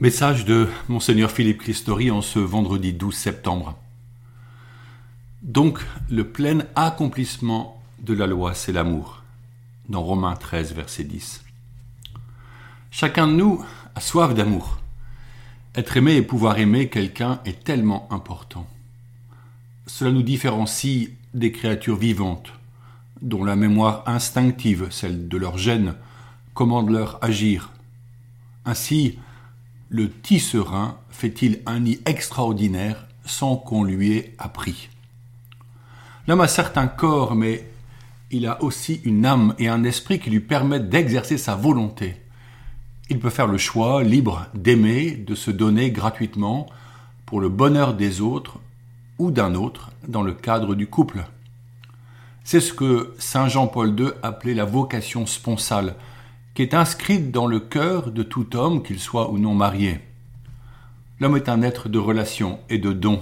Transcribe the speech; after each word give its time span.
Message 0.00 0.44
de 0.44 0.66
Monseigneur 0.88 1.30
Philippe 1.30 1.58
Christori 1.58 2.10
en 2.10 2.20
ce 2.20 2.40
vendredi 2.40 2.92
12 2.92 3.14
septembre. 3.14 3.78
Donc, 5.42 5.78
le 6.10 6.26
plein 6.26 6.64
accomplissement 6.74 7.80
de 8.00 8.12
la 8.12 8.26
loi, 8.26 8.54
c'est 8.54 8.72
l'amour. 8.72 9.22
Dans 9.88 10.02
Romains 10.02 10.34
13, 10.34 10.74
verset 10.74 11.04
10. 11.04 11.44
Chacun 12.90 13.28
de 13.28 13.34
nous 13.34 13.64
a 13.94 14.00
soif 14.00 14.34
d'amour. 14.34 14.80
Être 15.76 15.96
aimé 15.96 16.16
et 16.16 16.22
pouvoir 16.22 16.58
aimer 16.58 16.88
quelqu'un 16.88 17.38
est 17.44 17.62
tellement 17.62 18.08
important. 18.10 18.66
Cela 19.86 20.10
nous 20.10 20.22
différencie 20.22 21.10
des 21.34 21.52
créatures 21.52 21.98
vivantes, 21.98 22.52
dont 23.22 23.44
la 23.44 23.54
mémoire 23.54 24.02
instinctive, 24.06 24.88
celle 24.90 25.28
de 25.28 25.36
leur 25.36 25.56
gène, 25.56 25.94
commande 26.52 26.90
leur 26.90 27.22
agir. 27.22 27.70
Ainsi, 28.64 29.18
le 29.94 30.10
tisserin 30.10 30.96
fait-il 31.08 31.60
un 31.66 31.78
nid 31.78 32.00
extraordinaire 32.04 33.06
sans 33.24 33.54
qu'on 33.54 33.84
lui 33.84 34.14
ait 34.14 34.34
appris? 34.38 34.88
L'homme 36.26 36.40
a 36.40 36.48
certes 36.48 36.76
un 36.76 36.88
corps, 36.88 37.36
mais 37.36 37.64
il 38.32 38.48
a 38.48 38.60
aussi 38.64 39.00
une 39.04 39.24
âme 39.24 39.54
et 39.60 39.68
un 39.68 39.84
esprit 39.84 40.18
qui 40.18 40.30
lui 40.30 40.40
permettent 40.40 40.88
d'exercer 40.88 41.38
sa 41.38 41.54
volonté. 41.54 42.16
Il 43.08 43.20
peut 43.20 43.30
faire 43.30 43.46
le 43.46 43.56
choix 43.56 44.02
libre 44.02 44.46
d'aimer, 44.52 45.12
de 45.12 45.36
se 45.36 45.52
donner 45.52 45.92
gratuitement 45.92 46.66
pour 47.24 47.40
le 47.40 47.48
bonheur 47.48 47.94
des 47.94 48.20
autres 48.20 48.58
ou 49.20 49.30
d'un 49.30 49.54
autre 49.54 49.92
dans 50.08 50.22
le 50.22 50.32
cadre 50.32 50.74
du 50.74 50.88
couple. 50.88 51.24
C'est 52.42 52.58
ce 52.58 52.72
que 52.72 53.14
Saint 53.20 53.46
Jean-Paul 53.46 53.94
II 53.96 54.08
appelait 54.24 54.54
la 54.54 54.64
vocation 54.64 55.24
sponsale, 55.24 55.94
qui 56.54 56.62
est 56.62 56.74
inscrite 56.74 57.30
dans 57.32 57.46
le 57.46 57.60
cœur 57.60 58.10
de 58.10 58.22
tout 58.22 58.56
homme, 58.56 58.82
qu'il 58.82 59.00
soit 59.00 59.30
ou 59.30 59.38
non 59.38 59.54
marié. 59.54 60.00
L'homme 61.20 61.36
est 61.36 61.48
un 61.48 61.62
être 61.62 61.88
de 61.88 61.98
relation 61.98 62.60
et 62.70 62.78
de 62.78 62.92
don. 62.92 63.20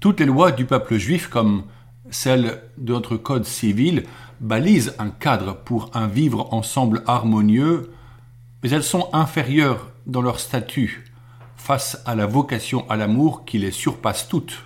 Toutes 0.00 0.20
les 0.20 0.26
lois 0.26 0.52
du 0.52 0.64
peuple 0.64 0.96
juif, 0.96 1.28
comme 1.28 1.64
celles 2.10 2.62
de 2.78 2.92
notre 2.92 3.16
code 3.16 3.44
civil, 3.44 4.04
balisent 4.40 4.94
un 4.98 5.10
cadre 5.10 5.56
pour 5.56 5.90
un 5.94 6.06
vivre 6.06 6.52
ensemble 6.52 7.02
harmonieux, 7.06 7.92
mais 8.62 8.70
elles 8.70 8.82
sont 8.82 9.08
inférieures 9.12 9.90
dans 10.06 10.22
leur 10.22 10.40
statut 10.40 11.04
face 11.56 12.00
à 12.04 12.14
la 12.14 12.26
vocation 12.26 12.88
à 12.88 12.96
l'amour 12.96 13.44
qui 13.44 13.58
les 13.58 13.70
surpasse 13.70 14.28
toutes. 14.28 14.64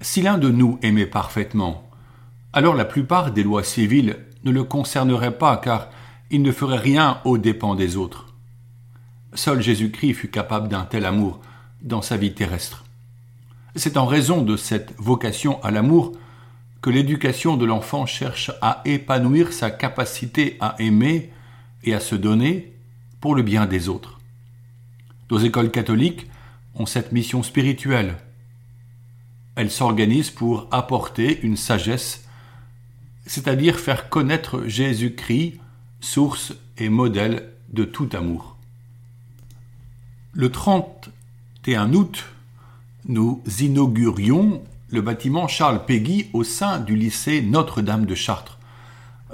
Si 0.00 0.22
l'un 0.22 0.38
de 0.38 0.50
nous 0.50 0.78
aimait 0.82 1.06
parfaitement, 1.06 1.88
alors 2.52 2.74
la 2.74 2.84
plupart 2.84 3.32
des 3.32 3.42
lois 3.42 3.62
civiles 3.62 4.18
ne 4.44 4.50
le 4.50 4.64
concernerait 4.64 5.36
pas 5.36 5.56
car 5.56 5.88
il 6.30 6.42
ne 6.42 6.52
ferait 6.52 6.78
rien 6.78 7.20
aux 7.24 7.38
dépens 7.38 7.74
des 7.74 7.96
autres. 7.96 8.26
Seul 9.34 9.60
Jésus-Christ 9.62 10.14
fut 10.14 10.30
capable 10.30 10.68
d'un 10.68 10.84
tel 10.84 11.04
amour 11.04 11.40
dans 11.82 12.02
sa 12.02 12.16
vie 12.16 12.34
terrestre. 12.34 12.84
C'est 13.76 13.96
en 13.96 14.06
raison 14.06 14.42
de 14.42 14.56
cette 14.56 14.94
vocation 14.98 15.62
à 15.62 15.70
l'amour 15.70 16.12
que 16.82 16.90
l'éducation 16.90 17.56
de 17.56 17.64
l'enfant 17.64 18.06
cherche 18.06 18.50
à 18.62 18.82
épanouir 18.84 19.52
sa 19.52 19.70
capacité 19.70 20.56
à 20.60 20.76
aimer 20.78 21.30
et 21.84 21.94
à 21.94 22.00
se 22.00 22.14
donner 22.14 22.72
pour 23.20 23.34
le 23.34 23.42
bien 23.42 23.66
des 23.66 23.88
autres. 23.88 24.18
Nos 25.30 25.38
écoles 25.38 25.70
catholiques 25.70 26.26
ont 26.74 26.86
cette 26.86 27.12
mission 27.12 27.42
spirituelle. 27.42 28.16
Elles 29.54 29.70
s'organisent 29.70 30.30
pour 30.30 30.66
apporter 30.70 31.40
une 31.42 31.56
sagesse 31.56 32.24
c'est-à-dire 33.30 33.78
faire 33.78 34.08
connaître 34.08 34.64
Jésus-Christ, 34.66 35.60
source 36.00 36.52
et 36.78 36.88
modèle 36.88 37.52
de 37.72 37.84
tout 37.84 38.08
amour. 38.12 38.56
Le 40.32 40.50
31 40.50 41.94
août, 41.94 42.24
nous 43.06 43.40
inaugurions 43.60 44.64
le 44.88 45.00
bâtiment 45.00 45.46
Charles 45.46 45.86
Péguy 45.86 46.28
au 46.32 46.42
sein 46.42 46.80
du 46.80 46.96
lycée 46.96 47.40
Notre-Dame 47.40 48.04
de 48.04 48.16
Chartres. 48.16 48.58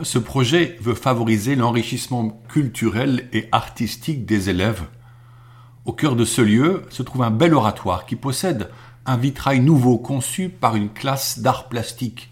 Ce 0.03 0.19
projet 0.19 0.77
veut 0.83 0.95
favoriser 0.95 1.57
l'enrichissement 1.57 2.39
culturel 2.51 3.31
et 3.33 3.49
artistique 3.51 4.27
des 4.27 4.51
élèves. 4.51 4.85
Au 5.87 5.95
cœur 5.95 6.17
de 6.17 6.27
ce 6.27 6.43
lieu 6.43 6.83
se 6.91 7.03
trouve 7.03 7.23
un 7.23 7.31
bel 7.31 7.55
oratoire 7.55 8.05
qui 8.05 8.17
possède 8.17 8.69
un 9.07 9.17
vitrail 9.17 9.61
nouveau 9.61 9.97
conçu 9.97 10.51
par 10.51 10.77
une 10.77 10.91
classe 10.91 11.39
d'art 11.39 11.71
plastique. 11.71 12.29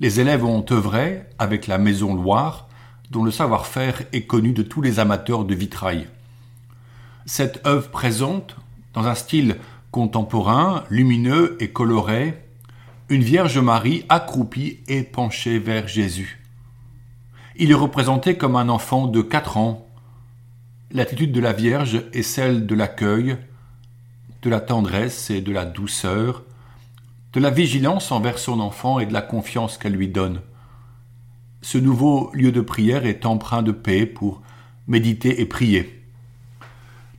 Les 0.00 0.20
élèves 0.20 0.44
ont 0.44 0.64
œuvré 0.70 1.24
avec 1.40 1.66
la 1.66 1.76
Maison 1.76 2.14
Loire, 2.14 2.68
dont 3.10 3.24
le 3.24 3.32
savoir-faire 3.32 4.02
est 4.12 4.26
connu 4.26 4.52
de 4.52 4.62
tous 4.62 4.80
les 4.80 5.00
amateurs 5.00 5.44
de 5.44 5.54
vitrail. 5.56 6.06
Cette 7.26 7.66
œuvre 7.66 7.90
présente, 7.90 8.56
dans 8.94 9.08
un 9.08 9.16
style 9.16 9.56
contemporain, 9.90 10.84
lumineux 10.88 11.56
et 11.58 11.70
coloré, 11.70 12.42
une 13.08 13.22
Vierge 13.22 13.58
Marie 13.58 14.04
accroupie 14.08 14.78
et 14.86 15.02
penchée 15.02 15.58
vers 15.58 15.88
Jésus. 15.88 16.44
Il 17.56 17.72
est 17.72 17.74
représenté 17.74 18.36
comme 18.36 18.54
un 18.54 18.68
enfant 18.68 19.08
de 19.08 19.20
quatre 19.20 19.56
ans. 19.56 19.88
L'attitude 20.92 21.32
de 21.32 21.40
la 21.40 21.52
Vierge 21.52 22.04
est 22.12 22.22
celle 22.22 22.66
de 22.66 22.74
l'accueil, 22.76 23.36
de 24.42 24.50
la 24.50 24.60
tendresse 24.60 25.30
et 25.30 25.40
de 25.40 25.50
la 25.50 25.64
douceur, 25.64 26.44
de 27.32 27.40
la 27.40 27.50
vigilance 27.50 28.10
envers 28.12 28.38
son 28.38 28.60
enfant 28.60 28.98
et 28.98 29.06
de 29.06 29.12
la 29.12 29.22
confiance 29.22 29.78
qu'elle 29.78 29.94
lui 29.94 30.08
donne. 30.08 30.40
Ce 31.60 31.78
nouveau 31.78 32.30
lieu 32.32 32.52
de 32.52 32.60
prière 32.60 33.04
est 33.04 33.26
empreint 33.26 33.62
de 33.62 33.72
paix 33.72 34.06
pour 34.06 34.42
méditer 34.86 35.40
et 35.40 35.46
prier. 35.46 36.02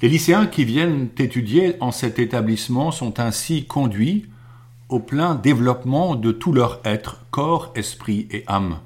Les 0.01 0.09
lycéens 0.09 0.47
qui 0.47 0.63
viennent 0.63 1.09
étudier 1.17 1.75
en 1.81 1.91
cet 1.91 2.19
établissement 2.19 2.91
sont 2.91 3.19
ainsi 3.19 3.65
conduits 3.65 4.27
au 4.87 4.99
plein 4.99 5.35
développement 5.35 6.15
de 6.15 6.31
tout 6.31 6.53
leur 6.53 6.79
être, 6.85 7.25
corps, 7.31 7.71
esprit 7.75 8.27
et 8.31 8.43
âme. 8.47 8.79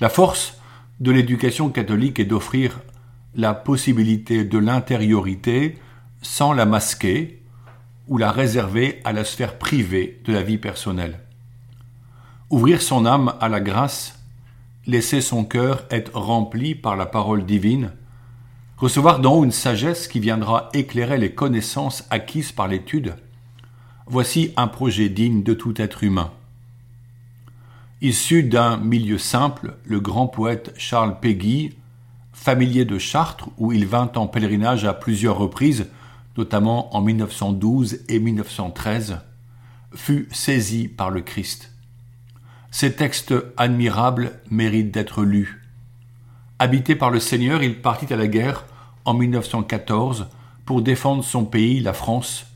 La 0.00 0.08
force 0.08 0.58
de 1.00 1.12
l'éducation 1.12 1.70
catholique 1.70 2.18
est 2.18 2.24
d'offrir 2.24 2.80
la 3.34 3.54
possibilité 3.54 4.44
de 4.44 4.58
l'intériorité 4.58 5.78
sans 6.20 6.52
la 6.52 6.66
masquer, 6.66 7.41
ou 8.08 8.18
la 8.18 8.32
réserver 8.32 9.00
à 9.04 9.12
la 9.12 9.24
sphère 9.24 9.58
privée 9.58 10.20
de 10.24 10.32
la 10.32 10.42
vie 10.42 10.58
personnelle. 10.58 11.20
Ouvrir 12.50 12.82
son 12.82 13.06
âme 13.06 13.34
à 13.40 13.48
la 13.48 13.60
grâce, 13.60 14.18
laisser 14.86 15.20
son 15.20 15.44
cœur 15.44 15.84
être 15.90 16.14
rempli 16.14 16.74
par 16.74 16.96
la 16.96 17.06
parole 17.06 17.46
divine, 17.46 17.92
recevoir 18.76 19.20
d'en 19.20 19.34
haut 19.34 19.44
une 19.44 19.52
sagesse 19.52 20.08
qui 20.08 20.20
viendra 20.20 20.68
éclairer 20.72 21.18
les 21.18 21.32
connaissances 21.32 22.04
acquises 22.10 22.52
par 22.52 22.68
l'étude, 22.68 23.14
voici 24.06 24.52
un 24.56 24.66
projet 24.66 25.08
digne 25.08 25.42
de 25.42 25.54
tout 25.54 25.80
être 25.80 26.02
humain. 26.02 26.32
Issu 28.00 28.42
d'un 28.42 28.76
milieu 28.78 29.18
simple, 29.18 29.76
le 29.84 30.00
grand 30.00 30.26
poète 30.26 30.74
Charles 30.76 31.20
Péguy, 31.20 31.76
familier 32.32 32.84
de 32.84 32.98
Chartres 32.98 33.48
où 33.58 33.72
il 33.72 33.86
vint 33.86 34.10
en 34.16 34.26
pèlerinage 34.26 34.84
à 34.84 34.92
plusieurs 34.92 35.38
reprises 35.38 35.86
notamment 36.36 36.94
en 36.96 37.00
1912 37.00 38.00
et 38.08 38.18
1913, 38.18 39.20
fut 39.94 40.28
saisi 40.32 40.88
par 40.88 41.10
le 41.10 41.20
Christ. 41.20 41.72
Ces 42.70 42.94
textes 42.94 43.34
admirables 43.56 44.40
méritent 44.50 44.92
d'être 44.92 45.24
lus. 45.24 45.62
Habité 46.58 46.94
par 46.96 47.10
le 47.10 47.20
Seigneur, 47.20 47.62
il 47.62 47.80
partit 47.80 48.12
à 48.12 48.16
la 48.16 48.26
guerre 48.26 48.64
en 49.04 49.14
1914 49.14 50.28
pour 50.64 50.80
défendre 50.80 51.24
son 51.24 51.44
pays, 51.44 51.80
la 51.80 51.92
France, 51.92 52.46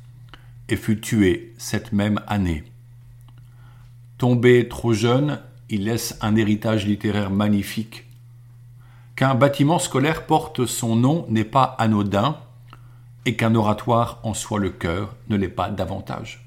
et 0.68 0.76
fut 0.76 1.00
tué 1.00 1.54
cette 1.58 1.92
même 1.92 2.20
année. 2.26 2.64
Tombé 4.18 4.68
trop 4.68 4.94
jeune, 4.94 5.40
il 5.68 5.84
laisse 5.84 6.16
un 6.22 6.36
héritage 6.36 6.86
littéraire 6.86 7.30
magnifique. 7.30 8.04
Qu'un 9.16 9.34
bâtiment 9.34 9.78
scolaire 9.78 10.26
porte 10.26 10.66
son 10.66 10.96
nom 10.96 11.26
n'est 11.28 11.44
pas 11.44 11.74
anodin, 11.78 12.38
et 13.26 13.34
qu'un 13.34 13.54
oratoire 13.54 14.20
en 14.22 14.32
soit 14.32 14.60
le 14.60 14.70
cœur 14.70 15.14
ne 15.28 15.36
l'est 15.36 15.48
pas 15.48 15.68
davantage. 15.68 16.46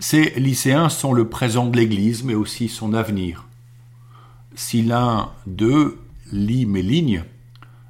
Ces 0.00 0.30
lycéens 0.38 0.90
sont 0.90 1.12
le 1.12 1.28
présent 1.28 1.66
de 1.66 1.76
l'Église, 1.76 2.22
mais 2.24 2.34
aussi 2.34 2.68
son 2.68 2.92
avenir. 2.92 3.46
Si 4.54 4.82
l'un 4.82 5.30
d'eux 5.46 5.98
lit 6.32 6.66
mes 6.66 6.82
lignes, 6.82 7.24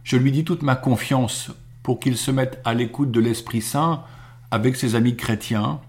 je 0.05 0.16
lui 0.16 0.31
dis 0.31 0.44
toute 0.44 0.62
ma 0.62 0.76
confiance 0.76 1.50
pour 1.82 1.99
qu'il 1.99 2.16
se 2.16 2.31
mette 2.31 2.60
à 2.64 2.75
l'écoute 2.75 3.11
de 3.11 3.20
l'Esprit 3.20 3.62
Saint 3.62 4.04
avec 4.50 4.76
ses 4.76 4.94
amis 4.94 5.16
chrétiens, 5.16 5.81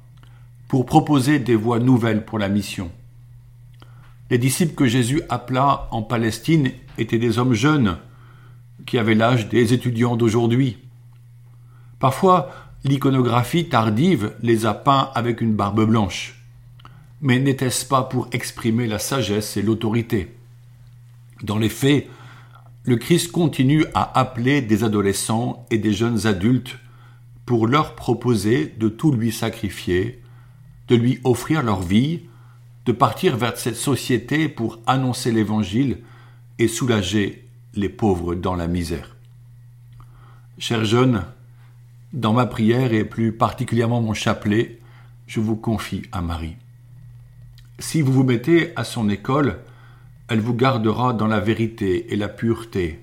pour 0.67 0.85
proposer 0.85 1.39
des 1.39 1.55
voies 1.55 1.79
nouvelles 1.79 2.25
pour 2.25 2.37
la 2.37 2.49
mission. 2.49 2.91
Les 4.29 4.37
disciples 4.37 4.75
que 4.75 4.85
Jésus 4.85 5.21
appela 5.29 5.87
en 5.91 6.03
Palestine 6.03 6.71
étaient 6.97 7.17
des 7.17 7.39
hommes 7.39 7.53
jeunes, 7.53 7.97
qui 8.85 8.97
avaient 8.97 9.15
l'âge 9.15 9.49
des 9.49 9.73
étudiants 9.73 10.15
d'aujourd'hui. 10.15 10.77
Parfois, 11.99 12.49
l'iconographie 12.85 13.67
tardive 13.67 14.33
les 14.41 14.65
a 14.65 14.73
peints 14.73 15.11
avec 15.15 15.41
une 15.41 15.53
barbe 15.53 15.85
blanche. 15.85 16.35
Mais 17.21 17.39
n'était-ce 17.39 17.85
pas 17.85 18.03
pour 18.03 18.29
exprimer 18.31 18.87
la 18.87 18.99
sagesse 18.99 19.57
et 19.57 19.61
l'autorité? 19.61 20.35
Dans 21.43 21.57
les 21.57 21.69
faits, 21.69 22.07
le 22.83 22.95
Christ 22.95 23.31
continue 23.31 23.85
à 23.93 24.17
appeler 24.17 24.61
des 24.61 24.85
adolescents 24.85 25.65
et 25.69 25.77
des 25.77 25.91
jeunes 25.93 26.25
adultes 26.25 26.77
pour 27.45 27.67
leur 27.67 27.95
proposer 27.95 28.73
de 28.79 28.87
tout 28.87 29.11
lui 29.11 29.31
sacrifier, 29.31 30.21
de 30.87 30.95
lui 30.95 31.19
offrir 31.23 31.61
leur 31.61 31.81
vie, 31.81 32.21
de 32.85 32.91
partir 32.93 33.35
vers 33.35 33.57
cette 33.57 33.75
société 33.75 34.47
pour 34.47 34.79
annoncer 34.87 35.31
l'Évangile 35.31 35.97
et 36.57 36.67
soulager 36.67 37.47
les 37.75 37.89
pauvres 37.89 38.35
dans 38.35 38.55
la 38.55 38.67
misère. 38.67 39.15
Chers 40.57 40.85
jeunes, 40.85 41.25
dans 42.13 42.33
ma 42.33 42.45
prière 42.45 42.93
et 42.93 43.05
plus 43.05 43.31
particulièrement 43.31 44.01
mon 44.01 44.13
chapelet, 44.13 44.79
je 45.27 45.39
vous 45.39 45.55
confie 45.55 46.03
à 46.11 46.21
Marie. 46.21 46.55
Si 47.77 48.01
vous 48.01 48.11
vous 48.11 48.23
mettez 48.23 48.73
à 48.75 48.83
son 48.83 49.09
école, 49.09 49.59
elle 50.27 50.39
vous 50.39 50.53
gardera 50.53 51.13
dans 51.13 51.27
la 51.27 51.39
vérité 51.39 52.11
et 52.13 52.15
la 52.15 52.27
pureté. 52.27 52.99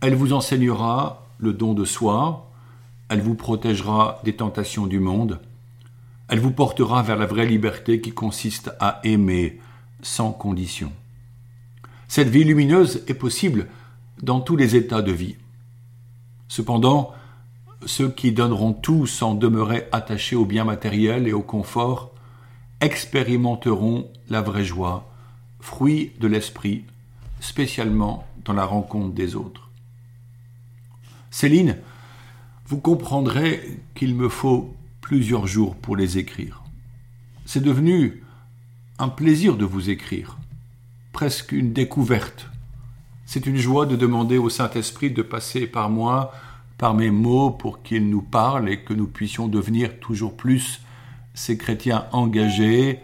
Elle 0.00 0.14
vous 0.14 0.32
enseignera 0.32 1.26
le 1.38 1.52
don 1.52 1.74
de 1.74 1.84
soi, 1.84 2.50
elle 3.08 3.20
vous 3.20 3.34
protégera 3.34 4.20
des 4.24 4.36
tentations 4.36 4.86
du 4.86 5.00
monde, 5.00 5.40
elle 6.28 6.38
vous 6.38 6.52
portera 6.52 7.02
vers 7.02 7.16
la 7.16 7.26
vraie 7.26 7.46
liberté 7.46 8.00
qui 8.00 8.12
consiste 8.12 8.70
à 8.78 9.00
aimer 9.02 9.58
sans 10.02 10.30
condition. 10.30 10.92
Cette 12.06 12.28
vie 12.28 12.44
lumineuse 12.44 13.02
est 13.08 13.14
possible 13.14 13.66
dans 14.22 14.40
tous 14.40 14.56
les 14.56 14.76
états 14.76 15.02
de 15.02 15.12
vie. 15.12 15.36
Cependant, 16.48 17.12
ceux 17.86 18.10
qui 18.10 18.32
donneront 18.32 18.72
tout 18.72 19.06
sans 19.06 19.34
demeurer 19.34 19.88
attachés 19.92 20.36
aux 20.36 20.44
biens 20.44 20.64
matériels 20.64 21.26
et 21.26 21.32
au 21.32 21.42
confort 21.42 22.12
expérimenteront 22.80 24.10
la 24.28 24.40
vraie 24.40 24.64
joie 24.64 25.10
fruit 25.60 26.12
de 26.18 26.26
l'esprit, 26.26 26.84
spécialement 27.40 28.26
dans 28.44 28.54
la 28.54 28.64
rencontre 28.64 29.14
des 29.14 29.36
autres. 29.36 29.68
Céline, 31.30 31.76
vous 32.66 32.78
comprendrez 32.78 33.80
qu'il 33.94 34.14
me 34.14 34.28
faut 34.28 34.74
plusieurs 35.00 35.46
jours 35.46 35.76
pour 35.76 35.96
les 35.96 36.18
écrire. 36.18 36.62
C'est 37.44 37.62
devenu 37.62 38.24
un 38.98 39.08
plaisir 39.08 39.56
de 39.56 39.64
vous 39.64 39.90
écrire, 39.90 40.38
presque 41.12 41.52
une 41.52 41.72
découverte. 41.72 42.48
C'est 43.26 43.46
une 43.46 43.56
joie 43.56 43.86
de 43.86 43.96
demander 43.96 44.38
au 44.38 44.48
Saint-Esprit 44.48 45.10
de 45.10 45.22
passer 45.22 45.66
par 45.66 45.90
moi, 45.90 46.32
par 46.80 46.94
mes 46.94 47.10
mots, 47.10 47.50
pour 47.50 47.82
qu'il 47.82 48.08
nous 48.08 48.22
parle 48.22 48.70
et 48.70 48.80
que 48.80 48.94
nous 48.94 49.06
puissions 49.06 49.48
devenir 49.48 50.00
toujours 50.00 50.34
plus 50.34 50.80
ces 51.34 51.58
chrétiens 51.58 52.06
engagés, 52.10 53.00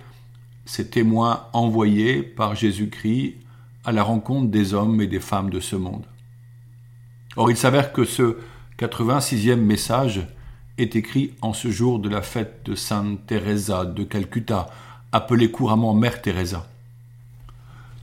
ces 0.64 0.88
témoins 0.88 1.44
envoyés 1.52 2.22
par 2.22 2.54
Jésus-Christ 2.54 3.34
à 3.84 3.92
la 3.92 4.02
rencontre 4.02 4.50
des 4.50 4.72
hommes 4.72 5.02
et 5.02 5.06
des 5.06 5.20
femmes 5.20 5.50
de 5.50 5.60
ce 5.60 5.76
monde. 5.76 6.06
Or, 7.36 7.50
il 7.50 7.56
s'avère 7.58 7.92
que 7.92 8.06
ce 8.06 8.38
86e 8.78 9.56
message 9.56 10.26
est 10.78 10.96
écrit 10.96 11.34
en 11.42 11.52
ce 11.52 11.70
jour 11.70 11.98
de 11.98 12.08
la 12.08 12.22
fête 12.22 12.62
de 12.64 12.74
Sainte 12.74 13.26
Teresa 13.26 13.84
de 13.84 14.04
Calcutta, 14.04 14.70
appelée 15.12 15.50
couramment 15.50 15.92
Mère 15.92 16.22
Teresa. 16.22 16.66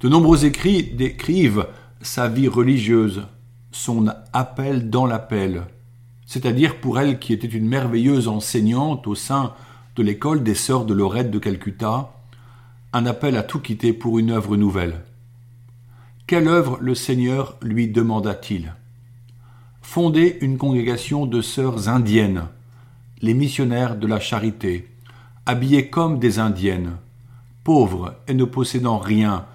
De 0.02 0.08
nombreux 0.08 0.46
écrits 0.46 0.84
décrivent 0.84 1.66
sa 2.00 2.28
vie 2.28 2.48
religieuse, 2.48 3.24
son 3.74 4.08
appel 4.32 4.90
dans 4.90 5.06
l'appel, 5.06 5.64
c'est-à-dire 6.26 6.80
pour 6.80 7.00
elle 7.00 7.20
qui 7.20 7.34
était 7.34 7.48
une 7.48 7.68
merveilleuse 7.68 8.28
enseignante 8.28 9.08
au 9.08 9.16
sein 9.16 9.54
de 9.96 10.04
l'école 10.04 10.44
des 10.44 10.56
sœurs 10.56 10.86
de 10.86 10.94
Lorette 10.94 11.32
de 11.32 11.40
Calcutta, 11.40 12.14
un 12.94 13.06
appel 13.08 13.36
à 13.36 13.44
tout 13.44 13.60
quitter 13.60 13.92
pour 13.92 14.20
une 14.20 14.30
œuvre 14.30 14.56
nouvelle. 14.56 15.02
Quelle 16.28 16.48
œuvre 16.48 16.78
le 16.80 16.96
Seigneur 16.96 17.58
lui 17.62 17.88
demanda-t-il? 17.88 18.74
Fonder 19.82 20.38
une 20.42 20.58
congrégation 20.58 21.26
de 21.26 21.42
sœurs 21.42 21.90
indiennes, 21.90 22.44
les 23.22 23.34
missionnaires 23.34 23.96
de 23.96 24.08
la 24.08 24.20
charité, 24.20 24.88
habillées 25.48 25.90
comme 25.90 26.20
des 26.20 26.38
indiennes, 26.38 26.92
pauvres 27.64 28.16
et 28.28 28.36
ne 28.36 28.46
possédant 28.46 29.00
rien, 29.00 29.46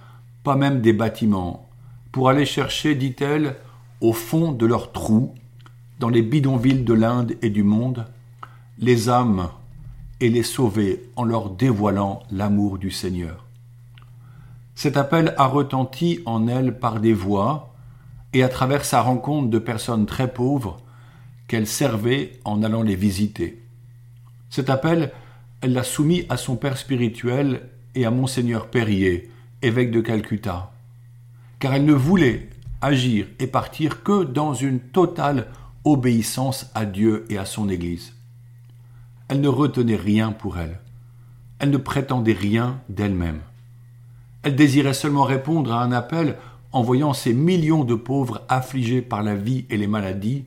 pas 0.42 0.56
même 0.56 0.80
des 0.80 0.92
bâtiments, 0.92 1.68
pour 2.10 2.28
aller 2.28 2.44
chercher, 2.44 2.94
dit-elle, 2.96 3.56
au 4.00 4.12
fond 4.12 4.52
de 4.52 4.66
leurs 4.66 4.92
trous, 4.92 5.34
dans 5.98 6.08
les 6.08 6.22
bidonvilles 6.22 6.84
de 6.84 6.94
l'Inde 6.94 7.36
et 7.42 7.50
du 7.50 7.62
monde, 7.62 8.06
les 8.78 9.08
âmes 9.08 9.48
et 10.20 10.28
les 10.28 10.42
sauver 10.42 11.10
en 11.16 11.24
leur 11.24 11.50
dévoilant 11.50 12.22
l'amour 12.30 12.78
du 12.78 12.90
Seigneur. 12.90 13.44
Cet 14.74 14.96
appel 14.96 15.34
a 15.38 15.46
retenti 15.46 16.20
en 16.24 16.46
elle 16.46 16.78
par 16.78 17.00
des 17.00 17.12
voix 17.12 17.74
et 18.32 18.42
à 18.42 18.48
travers 18.48 18.84
sa 18.84 19.02
rencontre 19.02 19.48
de 19.48 19.58
personnes 19.58 20.06
très 20.06 20.32
pauvres 20.32 20.78
qu'elle 21.48 21.66
servait 21.66 22.38
en 22.44 22.62
allant 22.62 22.82
les 22.82 22.94
visiter. 22.94 23.60
Cet 24.50 24.70
appel, 24.70 25.12
elle 25.60 25.72
l'a 25.72 25.82
soumis 25.82 26.24
à 26.28 26.36
son 26.36 26.56
père 26.56 26.78
spirituel 26.78 27.68
et 27.94 28.06
à 28.06 28.10
monseigneur 28.10 28.68
Perrier, 28.68 29.30
évêque 29.62 29.90
de 29.90 30.00
Calcutta, 30.00 30.70
car 31.58 31.74
elle 31.74 31.84
ne 31.84 31.92
voulait 31.92 32.48
agir 32.80 33.26
et 33.38 33.46
partir 33.46 34.02
que 34.02 34.24
dans 34.24 34.54
une 34.54 34.80
totale 34.80 35.48
obéissance 35.84 36.70
à 36.74 36.84
Dieu 36.84 37.26
et 37.30 37.38
à 37.38 37.44
son 37.44 37.68
Église. 37.68 38.14
Elle 39.28 39.40
ne 39.40 39.48
retenait 39.48 39.96
rien 39.96 40.32
pour 40.32 40.58
elle. 40.58 40.80
Elle 41.58 41.70
ne 41.70 41.76
prétendait 41.76 42.32
rien 42.32 42.80
d'elle-même. 42.88 43.40
Elle 44.42 44.56
désirait 44.56 44.94
seulement 44.94 45.24
répondre 45.24 45.72
à 45.72 45.82
un 45.82 45.92
appel 45.92 46.36
en 46.72 46.82
voyant 46.82 47.12
ces 47.12 47.34
millions 47.34 47.84
de 47.84 47.94
pauvres 47.94 48.42
affligés 48.48 49.02
par 49.02 49.22
la 49.22 49.34
vie 49.34 49.66
et 49.70 49.76
les 49.76 49.86
maladies, 49.86 50.44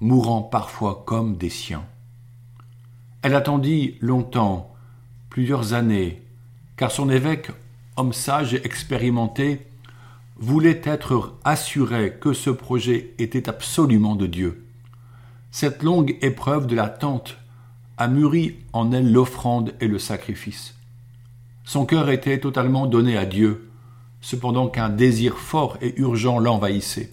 mourant 0.00 0.42
parfois 0.42 1.02
comme 1.06 1.36
des 1.36 1.50
siens. 1.50 1.84
Elle 3.22 3.34
attendit 3.34 3.96
longtemps, 4.00 4.74
plusieurs 5.28 5.72
années, 5.74 6.22
car 6.76 6.90
son 6.90 7.10
évêque, 7.10 7.50
homme 7.96 8.12
sage 8.12 8.54
et 8.54 8.64
expérimenté, 8.64 9.66
voulait 10.40 10.80
être 10.84 11.36
assuré 11.44 12.16
que 12.18 12.32
ce 12.32 12.50
projet 12.50 13.14
était 13.18 13.48
absolument 13.48 14.16
de 14.16 14.26
Dieu. 14.26 14.66
Cette 15.50 15.82
longue 15.82 16.16
épreuve 16.22 16.66
de 16.66 16.74
l'attente 16.74 17.36
a 17.98 18.08
mûri 18.08 18.56
en 18.72 18.90
elle 18.92 19.12
l'offrande 19.12 19.74
et 19.80 19.86
le 19.86 19.98
sacrifice. 19.98 20.74
Son 21.64 21.84
cœur 21.84 22.08
était 22.08 22.40
totalement 22.40 22.86
donné 22.86 23.18
à 23.18 23.26
Dieu, 23.26 23.70
cependant 24.22 24.68
qu'un 24.68 24.88
désir 24.88 25.36
fort 25.36 25.76
et 25.82 25.94
urgent 26.00 26.38
l'envahissait. 26.38 27.10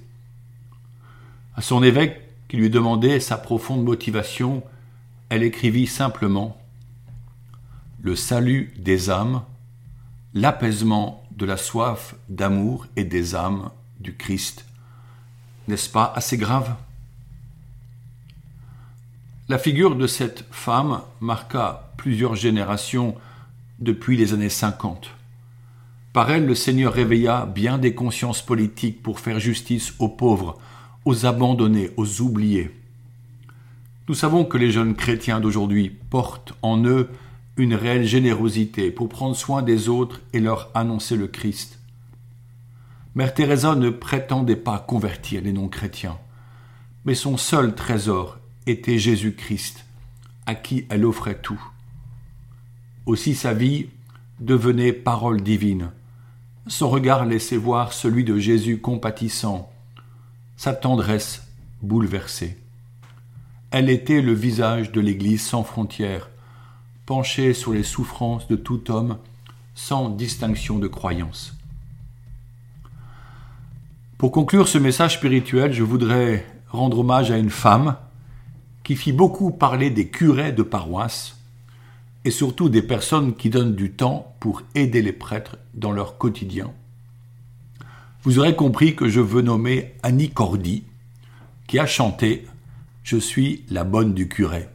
À 1.56 1.62
son 1.62 1.84
évêque, 1.84 2.22
qui 2.48 2.56
lui 2.56 2.70
demandait 2.70 3.20
sa 3.20 3.38
profonde 3.38 3.84
motivation, 3.84 4.64
elle 5.30 5.44
écrivit 5.44 5.88
simplement 5.88 6.57
Le 8.02 8.16
salut 8.16 8.74
des 8.78 9.10
âmes, 9.10 9.42
l'apaisement 10.34 11.27
de 11.38 11.46
la 11.46 11.56
soif 11.56 12.16
d'amour 12.30 12.88
et 12.96 13.04
des 13.04 13.36
âmes 13.36 13.70
du 14.00 14.16
Christ. 14.16 14.66
N'est-ce 15.68 15.90
pas 15.90 16.12
assez 16.16 16.36
grave? 16.36 16.76
La 19.48 19.60
figure 19.60 19.96
de 19.96 20.08
cette 20.08 20.46
femme 20.52 21.02
marqua 21.22 21.94
plusieurs 21.96 22.36
générations 22.36 23.16
depuis 23.80 24.18
les 24.18 24.34
années 24.34 24.50
50. 24.50 25.12
Par 26.12 26.32
elle, 26.32 26.48
le 26.48 26.56
Seigneur 26.56 26.94
réveilla 26.94 27.46
bien 27.46 27.78
des 27.78 27.94
consciences 27.94 28.42
politiques 28.42 29.04
pour 29.04 29.20
faire 29.20 29.40
justice 29.40 29.94
aux 30.00 30.10
pauvres, 30.10 30.58
aux 31.06 31.28
abandonnés, 31.28 31.92
aux 31.98 32.22
oubliés. 32.22 32.72
Nous 34.10 34.16
savons 34.16 34.44
que 34.44 34.58
les 34.58 34.72
jeunes 34.72 34.96
chrétiens 34.96 35.40
d'aujourd'hui 35.40 35.90
portent 36.10 36.54
en 36.64 36.84
eux 36.86 37.10
une 37.57 37.73
réelle 37.73 38.06
générosité 38.06 38.92
pour 38.92 39.09
prendre 39.09 39.35
soin 39.35 39.64
des 39.64 39.90
autres 39.90 40.21
et 40.31 40.40
leur 40.40 40.69
annoncer 40.76 41.16
le 41.16 41.28
Christ. 41.28 41.80
Mère 43.16 43.33
Teresa 43.33 43.76
ne 43.76 43.90
prétendait 43.90 44.56
pas 44.56 44.78
convertir 44.78 45.42
les 45.42 45.52
non-chrétiens, 45.52 46.19
mais 47.04 47.16
son 47.16 47.35
seul 47.35 47.73
trésor 47.73 48.37
était 48.68 48.99
Jésus-Christ, 48.99 49.85
à 50.45 50.54
qui 50.54 50.85
elle 50.90 51.04
offrait 51.04 51.40
tout. 51.42 51.61
Aussi 53.07 53.33
sa 53.33 53.54
vie 53.54 53.87
devenait 54.40 54.94
parole 54.94 55.42
divine. 55.42 55.92
Son 56.68 56.90
regard 56.90 57.26
laissait 57.26 57.57
voir 57.57 57.92
celui 57.92 58.23
de 58.23 58.37
Jésus 58.37 58.80
compatissant, 58.80 59.71
sa 60.57 60.73
tendresse 60.73 61.47
bouleversée. 61.81 62.57
Elle 63.71 63.90
était 63.90 64.21
le 64.21 64.33
visage 64.33 64.92
de 64.92 65.02
l'Église 65.02 65.42
sans 65.42 65.64
frontières, 65.64 66.30
penchée 67.07 67.54
sur 67.54 67.71
les 67.71 67.83
souffrances 67.83 68.49
de 68.49 68.57
tout 68.57 68.92
homme, 68.92 69.18
sans 69.73 70.09
distinction 70.09 70.78
de 70.78 70.87
croyance. 70.87 71.56
Pour 74.18 74.33
conclure 74.33 74.68
ce 74.68 74.78
message 74.78 75.16
spirituel, 75.16 75.71
je 75.71 75.83
voudrais 75.83 76.45
rendre 76.68 76.99
hommage 76.99 77.31
à 77.31 77.37
une 77.37 77.49
femme 77.49 77.95
qui 78.83 78.97
fit 78.97 79.14
beaucoup 79.14 79.52
parler 79.52 79.90
des 79.90 80.09
curés 80.09 80.52
de 80.52 80.64
paroisse 80.64 81.37
et 82.26 82.31
surtout 82.31 82.68
des 82.68 82.81
personnes 82.81 83.35
qui 83.35 83.49
donnent 83.49 83.76
du 83.76 83.92
temps 83.92 84.35
pour 84.42 84.64
aider 84.76 85.02
les 85.02 85.14
prêtres 85.14 85.57
dans 85.73 85.94
leur 85.94 86.18
quotidien. 86.18 86.73
vous 88.23 88.37
aurez 88.37 88.56
compris 88.56 88.97
que 88.97 89.07
je 89.07 89.21
veux 89.21 89.42
nommer 89.42 89.94
Annie 90.04 90.31
Cordy, 90.31 90.83
qui 91.68 91.80
a 91.80 91.85
chanté 91.85 92.45
Je 93.04 93.18
suis 93.18 93.64
la 93.69 93.85
bonne 93.85 94.14
du 94.14 94.28
curé. 94.28 94.68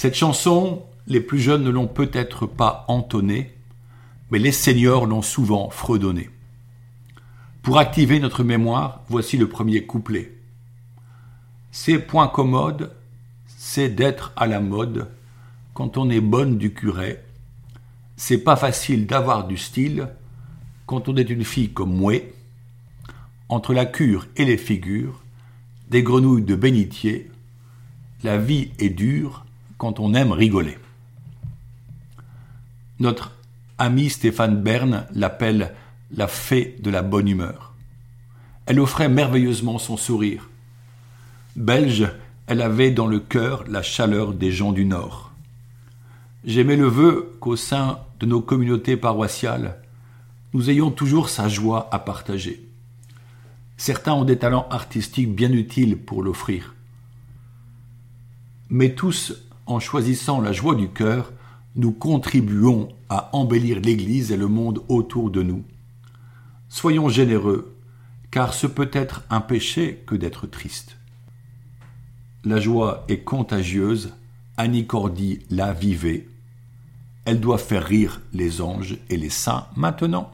Cette 0.00 0.14
chanson, 0.14 0.82
les 1.08 1.20
plus 1.20 1.38
jeunes 1.38 1.62
ne 1.62 1.68
l'ont 1.68 1.86
peut-être 1.86 2.46
pas 2.46 2.86
entonnée, 2.88 3.52
mais 4.30 4.38
les 4.38 4.50
seniors 4.50 5.04
l'ont 5.04 5.20
souvent 5.20 5.68
fredonnée. 5.68 6.30
Pour 7.60 7.76
activer 7.76 8.18
notre 8.18 8.42
mémoire, 8.42 9.02
voici 9.10 9.36
le 9.36 9.46
premier 9.46 9.84
couplet. 9.84 10.32
C'est 11.70 11.98
point 11.98 12.28
commode, 12.28 12.96
c'est 13.46 13.90
d'être 13.90 14.32
à 14.36 14.46
la 14.46 14.60
mode 14.60 15.10
quand 15.74 15.98
on 15.98 16.08
est 16.08 16.22
bonne 16.22 16.56
du 16.56 16.72
curé. 16.72 17.20
C'est 18.16 18.42
pas 18.42 18.56
facile 18.56 19.06
d'avoir 19.06 19.46
du 19.46 19.58
style 19.58 20.08
quand 20.86 21.10
on 21.10 21.16
est 21.18 21.28
une 21.28 21.44
fille 21.44 21.74
comme 21.74 21.94
moi. 21.94 22.14
Entre 23.50 23.74
la 23.74 23.84
cure 23.84 24.28
et 24.36 24.46
les 24.46 24.56
figures, 24.56 25.20
des 25.90 26.02
grenouilles 26.02 26.40
de 26.40 26.56
bénitier, 26.56 27.30
la 28.22 28.38
vie 28.38 28.70
est 28.78 28.88
dure 28.88 29.44
quand 29.80 29.98
on 29.98 30.12
aime 30.12 30.32
rigoler. 30.32 30.76
Notre 32.98 33.32
ami 33.78 34.10
Stéphane 34.10 34.60
Bern 34.60 35.06
l'appelle 35.14 35.74
la 36.10 36.28
fée 36.28 36.76
de 36.80 36.90
la 36.90 37.00
bonne 37.00 37.26
humeur. 37.26 37.72
Elle 38.66 38.78
offrait 38.78 39.08
merveilleusement 39.08 39.78
son 39.78 39.96
sourire. 39.96 40.50
Belge, 41.56 42.12
elle 42.46 42.60
avait 42.60 42.90
dans 42.90 43.06
le 43.06 43.20
cœur 43.20 43.64
la 43.68 43.80
chaleur 43.80 44.34
des 44.34 44.52
gens 44.52 44.72
du 44.72 44.84
Nord. 44.84 45.32
J'aimais 46.44 46.76
le 46.76 46.86
vœu 46.86 47.34
qu'au 47.40 47.56
sein 47.56 48.00
de 48.18 48.26
nos 48.26 48.42
communautés 48.42 48.98
paroissiales, 48.98 49.82
nous 50.52 50.68
ayons 50.68 50.90
toujours 50.90 51.30
sa 51.30 51.48
joie 51.48 51.88
à 51.90 51.98
partager. 51.98 52.68
Certains 53.78 54.12
ont 54.12 54.26
des 54.26 54.36
talents 54.36 54.68
artistiques 54.68 55.34
bien 55.34 55.52
utiles 55.52 55.96
pour 55.96 56.22
l'offrir. 56.22 56.74
Mais 58.68 58.94
tous, 58.94 59.49
en 59.70 59.80
choisissant 59.80 60.40
la 60.40 60.52
joie 60.52 60.74
du 60.74 60.88
cœur, 60.88 61.32
nous 61.76 61.92
contribuons 61.92 62.88
à 63.08 63.30
embellir 63.32 63.80
l'Église 63.80 64.32
et 64.32 64.36
le 64.36 64.48
monde 64.48 64.82
autour 64.88 65.30
de 65.30 65.42
nous. 65.42 65.64
Soyons 66.68 67.08
généreux, 67.08 67.76
car 68.30 68.54
ce 68.54 68.66
peut 68.66 68.90
être 68.92 69.22
un 69.30 69.40
péché 69.40 70.02
que 70.06 70.14
d'être 70.14 70.46
triste. 70.46 70.96
La 72.44 72.58
joie 72.58 73.04
est 73.08 73.20
contagieuse, 73.20 74.14
Annie 74.56 74.86
Cordy 74.86 75.40
l'a 75.50 75.72
vivée. 75.72 76.28
Elle 77.24 77.40
doit 77.40 77.58
faire 77.58 77.84
rire 77.84 78.20
les 78.32 78.60
anges 78.60 78.98
et 79.08 79.16
les 79.16 79.30
saints 79.30 79.66
maintenant. 79.76 80.30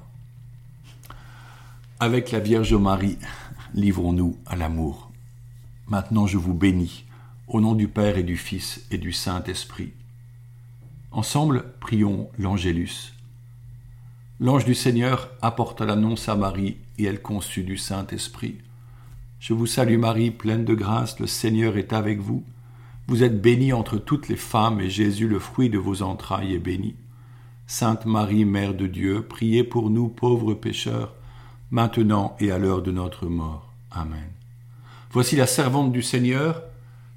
Avec 2.01 2.31
la 2.31 2.41
Vierge 2.41 2.75
Marie, 2.75 3.19
livrons-nous 3.75 4.37
à 4.47 4.57
l'amour. 4.57 5.11
Maintenant 5.89 6.27
je 6.27 6.39
vous 6.39 6.55
bénis, 6.55 7.05
au 7.49 7.61
nom 7.61 7.75
du 7.75 7.89
Père 7.89 8.19
et 8.19 8.23
du 8.23 8.37
Fils 8.37 8.85
et 8.91 8.99
du 8.99 9.13
Saint-Esprit. 9.13 9.93
Ensemble, 11.13 11.65
prions 11.81 12.29
l'Angélus. 12.39 13.15
L'ange 14.41 14.65
du 14.65 14.75
Seigneur 14.75 15.31
apporta 15.41 15.87
l'annonce 15.87 16.29
à 16.29 16.35
Marie 16.35 16.77
et 16.99 17.05
elle 17.05 17.23
conçut 17.23 17.63
du 17.63 17.77
Saint-Esprit. 17.77 18.59
Je 19.39 19.55
vous 19.55 19.67
salue 19.67 19.99
Marie, 19.99 20.31
pleine 20.31 20.65
de 20.65 20.75
grâce, 20.75 21.21
le 21.21 21.27
Seigneur 21.27 21.77
est 21.77 21.93
avec 21.93 22.21
vous. 22.21 22.45
Vous 23.07 23.23
êtes 23.23 23.41
bénie 23.41 23.73
entre 23.73 23.99
toutes 23.99 24.29
les 24.29 24.37
femmes, 24.37 24.81
et 24.81 24.91
Jésus, 24.91 25.29
le 25.29 25.39
fruit 25.39 25.71
de 25.71 25.79
vos 25.79 26.03
entrailles, 26.03 26.55
est 26.55 26.59
béni. 26.59 26.97
Sainte 27.67 28.07
Marie, 28.07 28.45
Mère 28.45 28.75
de 28.75 28.87
Dieu, 28.87 29.23
priez 29.23 29.63
pour 29.63 29.91
nous 29.91 30.09
pauvres 30.09 30.55
pécheurs, 30.55 31.15
maintenant 31.71 32.37
et 32.41 32.51
à 32.51 32.59
l'heure 32.59 32.83
de 32.83 32.91
notre 32.91 33.27
mort. 33.27 33.73
Amen. 33.91 34.31
Voici 35.13 35.37
la 35.37 35.47
servante 35.47 35.93
du 35.93 36.03
Seigneur, 36.03 36.63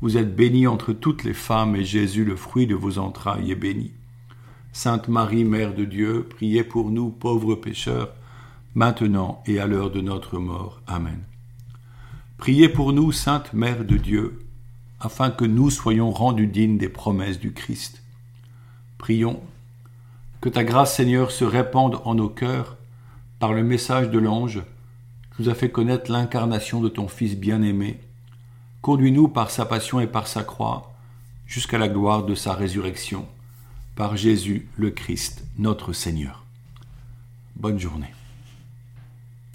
Vous 0.00 0.16
êtes 0.16 0.34
bénie 0.34 0.66
entre 0.66 0.92
toutes 0.92 1.24
les 1.24 1.34
femmes, 1.34 1.76
et 1.76 1.84
Jésus, 1.84 2.24
le 2.24 2.36
fruit 2.36 2.66
de 2.66 2.74
vos 2.74 2.98
entrailles, 2.98 3.50
est 3.50 3.56
béni. 3.56 3.92
Sainte 4.72 5.08
Marie, 5.08 5.44
Mère 5.44 5.74
de 5.74 5.84
Dieu, 5.84 6.26
priez 6.28 6.64
pour 6.64 6.90
nous 6.90 7.10
pauvres 7.10 7.54
pécheurs, 7.54 8.12
maintenant 8.74 9.42
et 9.46 9.60
à 9.60 9.66
l'heure 9.66 9.90
de 9.90 10.00
notre 10.00 10.38
mort. 10.38 10.80
Amen. 10.86 11.20
Priez 12.38 12.68
pour 12.68 12.92
nous, 12.92 13.12
Sainte 13.12 13.52
Mère 13.52 13.84
de 13.84 13.96
Dieu, 13.96 14.40
afin 15.00 15.30
que 15.30 15.44
nous 15.44 15.70
soyons 15.70 16.10
rendus 16.10 16.48
dignes 16.48 16.78
des 16.78 16.88
promesses 16.88 17.38
du 17.38 17.52
Christ. 17.52 18.02
Prions. 18.98 19.40
Que 20.40 20.48
ta 20.48 20.64
grâce, 20.64 20.96
Seigneur, 20.96 21.30
se 21.30 21.44
répande 21.44 22.00
en 22.04 22.14
nos 22.14 22.28
cœurs 22.28 22.76
par 23.38 23.52
le 23.52 23.62
message 23.62 24.10
de 24.10 24.18
l'ange 24.18 24.62
qui 25.36 25.42
nous 25.42 25.48
a 25.48 25.54
fait 25.54 25.70
connaître 25.70 26.10
l'incarnation 26.10 26.80
de 26.80 26.88
ton 26.88 27.08
Fils 27.08 27.36
bien-aimé. 27.36 28.00
Conduis-nous 28.84 29.28
par 29.28 29.50
sa 29.50 29.64
passion 29.64 29.98
et 29.98 30.06
par 30.06 30.26
sa 30.26 30.44
croix 30.44 30.92
jusqu'à 31.46 31.78
la 31.78 31.88
gloire 31.88 32.22
de 32.22 32.34
sa 32.34 32.52
résurrection. 32.52 33.26
Par 33.96 34.14
Jésus 34.14 34.68
le 34.76 34.90
Christ, 34.90 35.42
notre 35.56 35.94
Seigneur. 35.94 36.44
Bonne 37.56 37.80
journée. 37.80 38.12